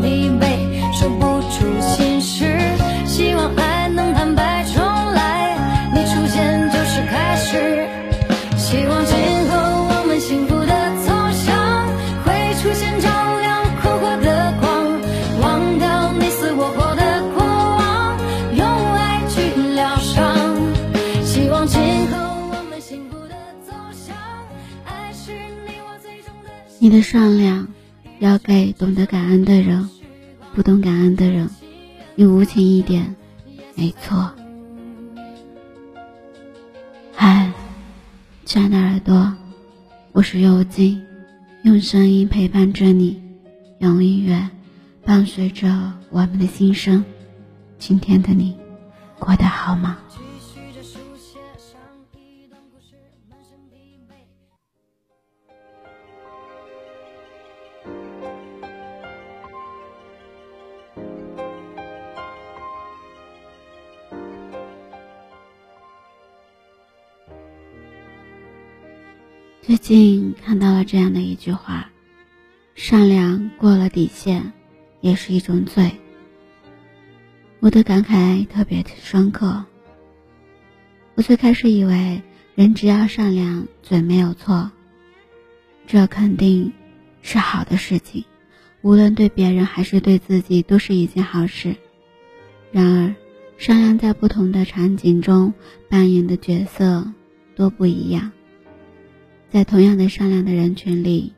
[0.00, 2.58] 疲惫，说不出心事，
[3.06, 5.56] 希望爱能坦白重来，
[5.94, 7.88] 你出现就是开始，
[8.56, 9.16] 希望今
[9.50, 9.56] 后
[9.90, 10.72] 我们幸福的
[11.04, 11.86] 走向
[12.24, 13.08] 会出现照
[13.40, 15.00] 亮困惑的光，
[15.40, 18.16] 忘掉你死我活的过往，
[18.56, 19.34] 用爱去
[19.74, 20.36] 疗伤。
[21.24, 21.80] 希望今
[22.10, 22.16] 后
[22.50, 23.34] 我们幸福的
[23.66, 24.16] 走向，
[24.84, 25.32] 爱是
[25.66, 26.50] 你我最终的。
[26.78, 27.68] 你的善良
[28.22, 29.90] 要给懂得感恩的人，
[30.54, 31.50] 不懂感恩的人，
[32.14, 33.16] 你无情一点，
[33.74, 34.30] 没错。
[37.16, 37.50] 嗨，
[38.44, 39.34] 亲爱的耳朵，
[40.12, 41.02] 我是幽静，
[41.64, 43.20] 用声音陪伴着你，
[43.80, 44.48] 用音乐
[45.04, 47.04] 伴随着我们的心声。
[47.80, 48.56] 今天的你
[49.18, 49.98] 过得好吗？
[69.64, 71.88] 最近看到了这样的一句话
[72.74, 74.52] ：“善良过了底线，
[75.00, 75.92] 也是一种罪。”
[77.60, 79.64] 我的感慨特别深刻。
[81.14, 82.22] 我最开始以为
[82.56, 84.72] 人只要善良，嘴没有错，
[85.86, 86.72] 这肯定
[87.22, 88.24] 是好的事情，
[88.80, 91.76] 无论对别人还是对自己都是一件好事。
[92.72, 93.14] 然而，
[93.58, 95.54] 善良在不同的场景中
[95.88, 97.12] 扮演的角色
[97.54, 98.32] 都不一样。
[99.52, 101.34] 在同样的善良的人群里，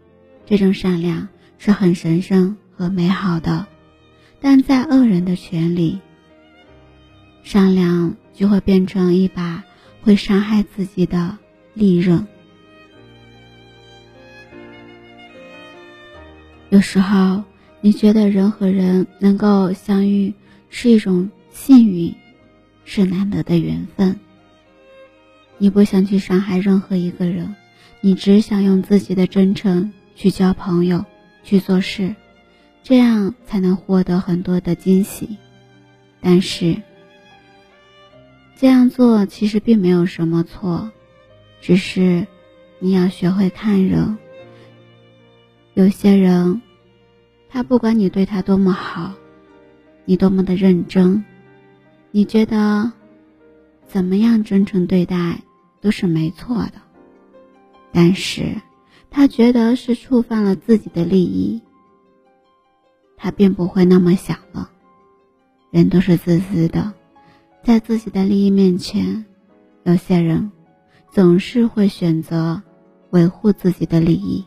[0.46, 1.26] 这种善良
[1.58, 3.66] 是很神圣和美好的；
[4.40, 5.98] 但在恶人的群里，
[7.42, 9.64] 善良就会变成一把
[10.00, 11.36] 会伤害自己的
[11.74, 12.24] 利刃。
[16.70, 17.42] 有时候，
[17.80, 20.32] 你觉得人和人能够相遇
[20.70, 22.14] 是一种幸运，
[22.84, 24.20] 是难得的缘分。
[25.58, 27.56] 你不想去伤害任何一个人。
[28.04, 31.06] 你只想用自己的真诚去交朋友，
[31.42, 32.14] 去做事，
[32.82, 35.38] 这样才能获得很多的惊喜。
[36.20, 36.76] 但是，
[38.58, 40.92] 这样做其实并没有什么错，
[41.62, 42.26] 只是
[42.78, 44.18] 你要学会看人。
[45.72, 46.60] 有些人，
[47.48, 49.14] 他不管你对他多么好，
[50.04, 51.24] 你多么的认真，
[52.10, 52.92] 你觉得
[53.86, 55.40] 怎么样真诚对待
[55.80, 56.83] 都是没错的。
[57.96, 58.60] 但是，
[59.08, 61.62] 他觉得是触犯了自己的利益，
[63.16, 64.68] 他并不会那么想了。
[65.70, 66.92] 人都是自私的，
[67.62, 69.24] 在自己的利益面前，
[69.84, 70.50] 有些人
[71.12, 72.60] 总是会选择
[73.10, 74.44] 维护自己的利益。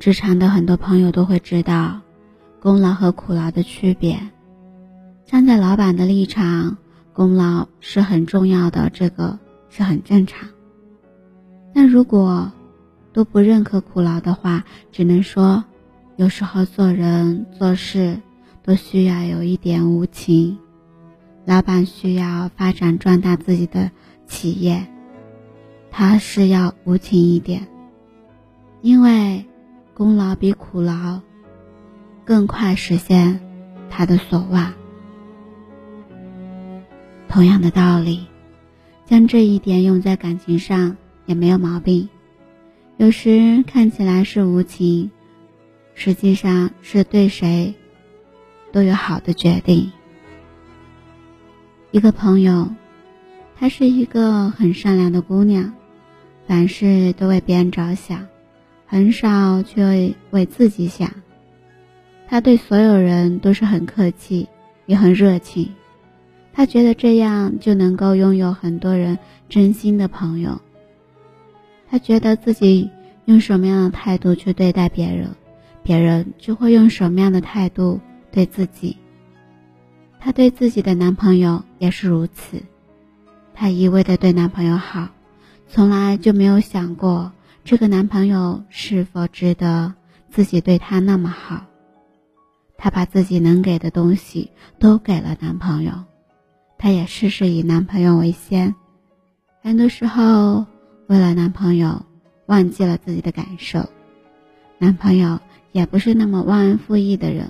[0.00, 2.00] 职场的很多朋友都会知道，
[2.60, 4.18] 功劳和苦劳的区别。
[5.24, 6.76] 站在老板的立场。
[7.16, 9.38] 功劳是很重要的，这个
[9.70, 10.50] 是很正常。
[11.74, 12.52] 但如果
[13.14, 15.64] 都不认可苦劳的话，只能说，
[16.16, 18.20] 有时候做人做事
[18.62, 20.58] 都需要有一点无情。
[21.46, 23.90] 老板需要发展壮大自己的
[24.26, 24.86] 企业，
[25.90, 27.66] 他是要无情一点，
[28.82, 29.46] 因为
[29.94, 31.22] 功劳比苦劳
[32.26, 33.40] 更快实现
[33.88, 34.74] 他的所望。
[37.28, 38.26] 同样的道理，
[39.04, 42.08] 将这一点用在感情上也没有毛病。
[42.96, 45.10] 有时看起来是无情，
[45.94, 47.74] 实际上是对谁
[48.72, 49.92] 都有好的决定。
[51.90, 52.68] 一个朋友，
[53.58, 55.74] 她是一个很善良的姑娘，
[56.46, 58.26] 凡事都为别人着想，
[58.86, 61.10] 很少去为为自己想。
[62.26, 64.48] 她对所有人都是很客气，
[64.86, 65.70] 也很热情。
[66.56, 70.58] 他觉得这样就能够拥有很多人真心的朋友。
[71.90, 72.90] 他觉得自己
[73.26, 75.36] 用什么样的态度去对待别人，
[75.82, 78.00] 别人就会用什么样的态度
[78.32, 78.96] 对自己。
[80.18, 82.62] 她对自己的男朋友也是如此，
[83.52, 85.10] 她一味的对男朋友好，
[85.68, 87.32] 从来就没有想过
[87.64, 89.92] 这个男朋友是否值得
[90.30, 91.66] 自己对他那么好。
[92.78, 95.92] 她把自己能给的东西都给了男朋友。
[96.78, 98.74] 她也事事以男朋友为先，
[99.62, 100.64] 很多时候
[101.06, 102.04] 为了男朋友
[102.46, 103.84] 忘记了自己的感受，
[104.78, 105.40] 男朋友
[105.72, 107.48] 也不是那么忘恩负义的人，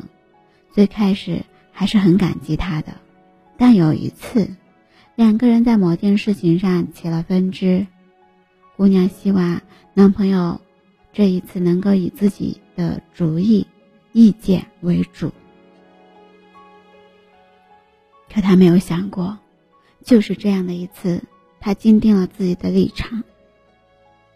[0.73, 1.43] 最开始
[1.73, 2.93] 还是很感激他的。
[3.59, 4.49] 但有一次，
[5.15, 7.87] 两个人在某件事情上起了分支，
[8.77, 9.61] 姑娘希望
[9.93, 10.61] 男朋友
[11.13, 13.67] 这一次能够以自己的主意、
[14.13, 15.33] 意见为主。
[18.37, 19.39] 可她没有想过，
[20.05, 21.25] 就是这样的一次，
[21.59, 23.25] 她坚定了自己的立场，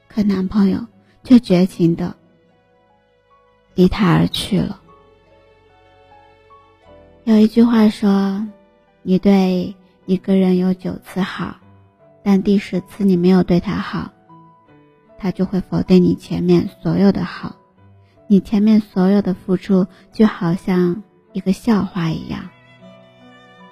[0.09, 0.87] 可男朋友
[1.23, 2.17] 却绝情的
[3.75, 4.81] 离她而去了。
[7.25, 8.49] 有一句话说。
[9.03, 9.75] 你对
[10.05, 11.57] 一个人有九次好，
[12.23, 14.13] 但第十次你没有对他好，
[15.17, 17.57] 他就会否定你前面所有的好，
[18.27, 21.03] 你前面所有的付出就好像
[21.33, 22.51] 一个笑话一样，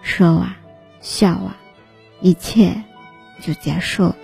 [0.09, 0.57] 说啊
[1.01, 1.55] 笑啊，
[2.23, 2.75] 一切
[3.43, 4.17] 就结束了。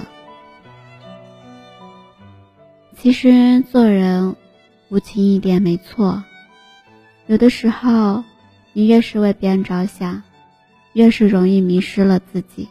[2.96, 4.34] 其实做人
[4.88, 6.24] 无情一点没错，
[7.26, 8.24] 有的时候
[8.72, 10.22] 你越是为别人着想。
[10.94, 12.68] 越是容易迷失了自己，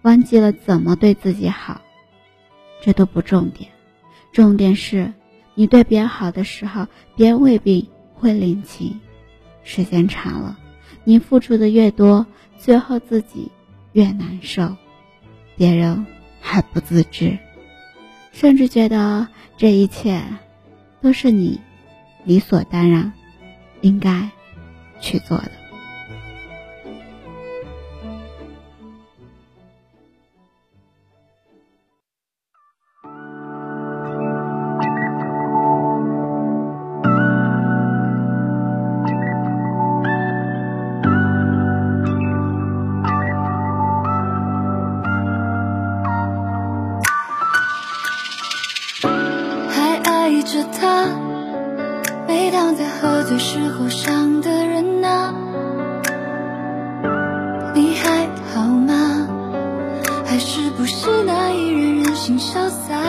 [0.00, 1.82] 忘记了怎么对自己好，
[2.80, 3.70] 这都不重点，
[4.32, 5.12] 重点是
[5.54, 8.98] 你对别人好的时候，别人未必会领情。
[9.64, 10.58] 时间长了，
[11.04, 12.26] 你付出的越多，
[12.58, 13.50] 最后自己
[13.92, 14.76] 越难受，
[15.56, 16.06] 别人
[16.40, 17.38] 还不自知，
[18.32, 19.26] 甚至觉得
[19.56, 20.22] 这一切
[21.00, 21.60] 都是你
[22.24, 23.12] 理所当然
[23.80, 24.28] 应该
[25.00, 25.50] 去做的。
[62.28, 63.00] 人任性潇洒？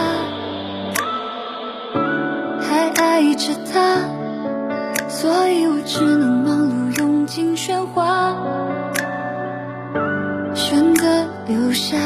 [2.62, 4.08] 还爱着他，
[5.10, 8.34] 所以我只能忙碌用尽喧哗，
[10.56, 11.98] 选择留下，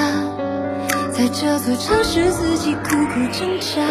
[1.12, 3.81] 在这座城市自己苦苦挣扎，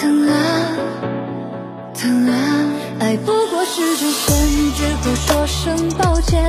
[0.00, 0.32] 疼啊。
[1.94, 2.34] 疼啊，
[3.00, 6.42] 爱不过是转身之后说声抱歉。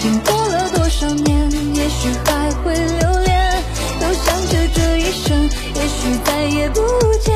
[0.00, 2.74] 经过了多少年，也许还会
[6.60, 6.82] 也不
[7.22, 7.34] 见。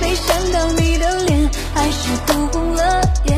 [0.00, 3.36] 没想到你的脸还是哭红了眼。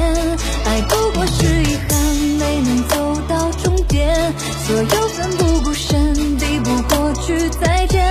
[0.67, 4.35] 爱不过是遗憾，没能走到终点。
[4.67, 8.05] 所有奋不顾身，抵不过去再见。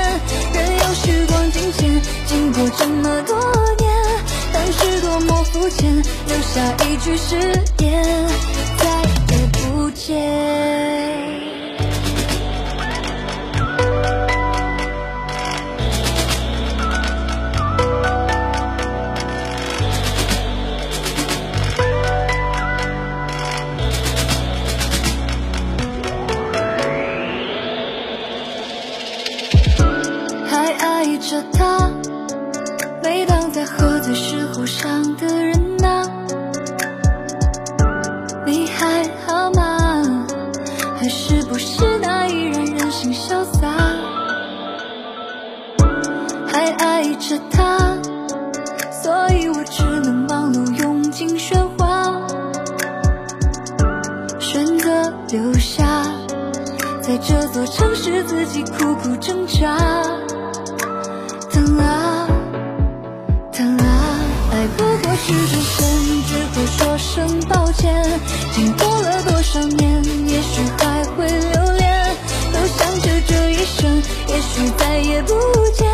[0.53, 3.37] 任由时光境迁，经过这么多
[3.77, 3.93] 年。
[4.51, 5.95] 当时多么肤浅，
[6.27, 7.37] 留下一句誓
[7.79, 8.27] 言，
[8.79, 8.85] 再
[9.35, 10.92] 也不见。
[34.03, 35.55] 最时候伤的人
[35.85, 36.03] 啊，
[38.45, 40.27] 你还好吗？
[40.97, 43.69] 还是不是那依然任性潇洒，
[46.45, 47.97] 还爱着他，
[48.91, 52.21] 所以我只能忙碌用尽喧哗，
[54.37, 55.85] 选择留下，
[57.01, 59.77] 在这座城市自己苦苦挣扎。
[67.13, 67.93] 声抱歉，
[68.55, 72.15] 经过了多少年，也许还会留恋。
[72.51, 75.33] 都想着这一生，也许再也不
[75.75, 75.87] 见。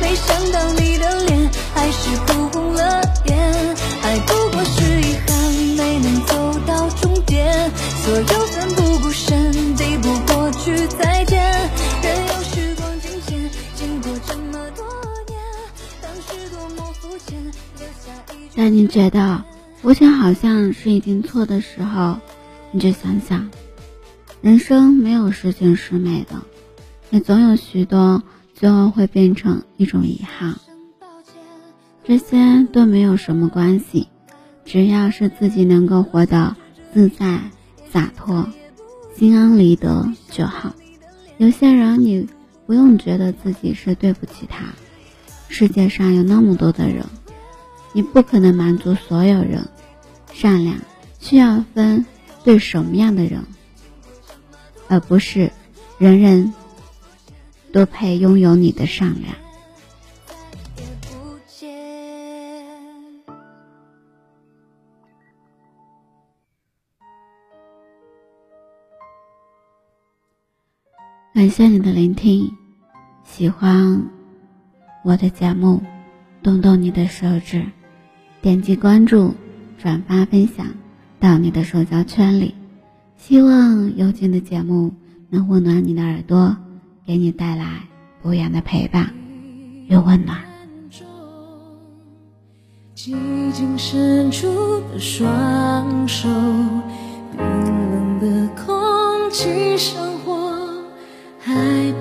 [0.00, 3.76] 没想到你的脸还是哭红了眼。
[4.04, 7.68] 爱不过是遗憾，没能走到终点。
[8.04, 11.42] 所有奋不顾身，抵不过去再见。
[12.04, 14.86] 任由时光金钱，经过这么多
[15.26, 15.40] 年，
[16.00, 17.36] 当时多么肤浅。
[17.80, 18.52] 留下一句。
[18.54, 19.42] 那你觉得。
[19.82, 22.16] 我想好像是已经错的时候，
[22.70, 23.50] 你就想想，
[24.40, 26.40] 人生没有十全十美的，
[27.10, 28.22] 也总有许多
[28.54, 30.54] 最后会变成一种遗憾。
[32.04, 34.06] 这些都没有什么关系，
[34.64, 36.56] 只要是自己能够活得
[36.94, 37.40] 自在
[37.90, 38.48] 洒脱、
[39.16, 40.72] 心安理得就好。
[41.38, 42.28] 有些人你
[42.66, 44.66] 不用觉得自己是对不起他，
[45.48, 47.04] 世界上有那么多的人。
[47.92, 49.68] 你不可能满足所有人。
[50.32, 50.76] 善良
[51.20, 52.06] 需要分
[52.42, 53.44] 对什么样的人，
[54.88, 55.52] 而不是
[55.98, 56.54] 人人
[57.70, 59.34] 都配拥有你的善良。
[71.34, 72.50] 感谢你的聆听，
[73.24, 74.10] 喜欢
[75.04, 75.82] 我的节目，
[76.42, 77.66] 动动你的手指，
[78.42, 79.34] 点击关注，
[79.78, 80.66] 转发分享
[81.20, 82.56] 到你的社交圈里。
[83.16, 84.92] 希望有劲的节目
[85.30, 86.56] 能温暖你的耳朵，
[87.06, 87.84] 给你带来
[88.20, 89.14] 不一样的陪伴
[89.88, 90.38] 与温暖。
[92.96, 93.12] 寂
[93.52, 94.48] 静深处
[94.92, 96.28] 的双手，
[97.36, 100.02] 冰冷的空气上。
[101.44, 101.91] 害怕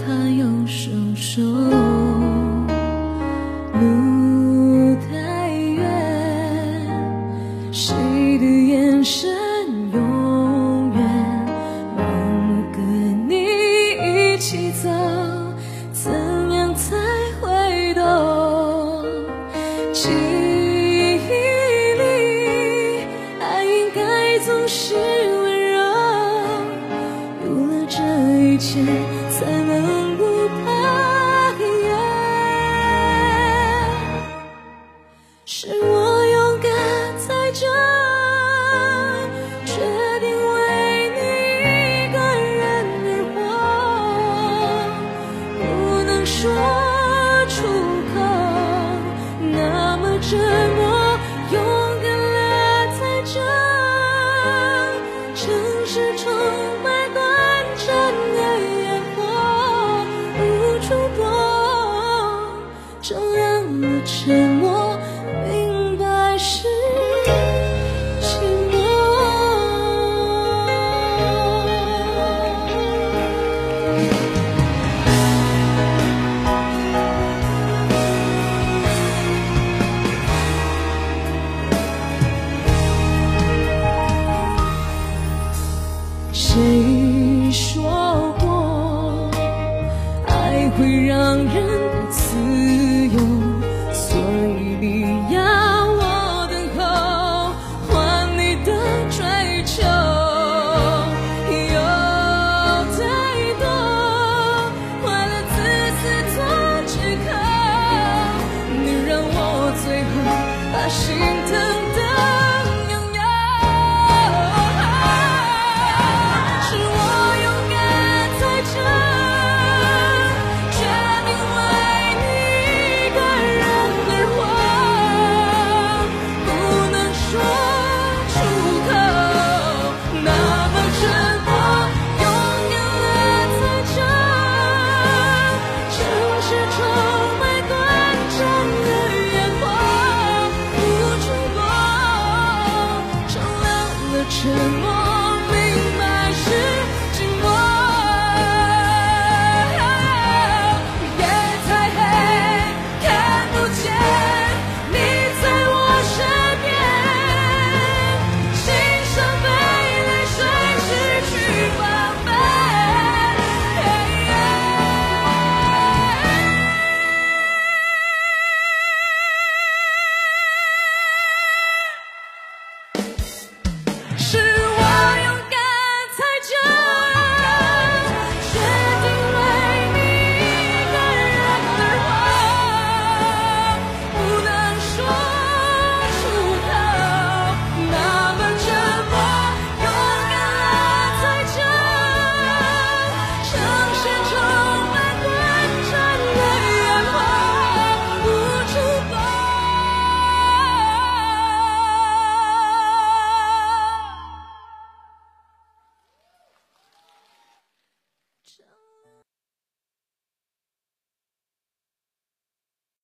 [24.74, 25.04] 是温
[25.74, 25.78] 柔，
[27.44, 27.98] 有了这
[28.40, 28.80] 一切。
[29.30, 31.90] 才能不怕黑夜，
[35.46, 36.72] 是我勇敢
[37.18, 37.62] 在这，
[39.66, 39.74] 决
[40.22, 40.56] 定为
[41.18, 41.20] 你
[41.66, 42.16] 一个
[42.56, 42.60] 人
[43.04, 43.38] 而活，
[45.60, 45.60] 不
[46.04, 46.40] 能说
[47.50, 47.56] 出
[48.14, 48.16] 口，
[49.52, 50.32] 那么折